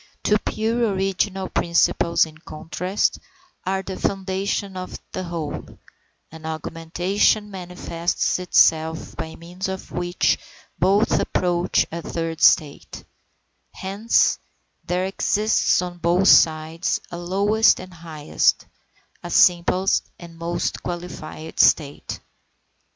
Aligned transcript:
Two 0.23 0.39
pure 0.39 0.95
original 0.95 1.47
principles 1.47 2.25
in 2.25 2.39
contrast, 2.39 3.19
are 3.67 3.83
the 3.83 3.95
foundation 3.95 4.75
of 4.75 4.99
the 5.11 5.25
whole; 5.25 5.77
an 6.31 6.43
augmentation 6.43 7.51
manifests 7.51 8.39
itself 8.39 9.15
by 9.15 9.35
means 9.35 9.67
of 9.67 9.91
which 9.91 10.39
both 10.79 11.19
approach 11.19 11.85
a 11.91 12.01
third 12.01 12.41
state; 12.41 13.03
hence 13.75 14.39
there 14.83 15.05
exists 15.05 15.83
on 15.83 15.99
both 15.99 16.27
sides 16.27 16.99
a 17.11 17.17
lowest 17.19 17.79
and 17.79 17.93
highest, 17.93 18.65
a 19.21 19.29
simplest 19.29 20.09
and 20.17 20.35
most 20.35 20.81
qualified 20.81 21.59
state. 21.59 22.19